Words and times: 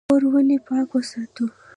کور 0.09 0.23
ولې 0.33 0.57
پاک 0.67 0.89
وساتو؟ 0.95 1.45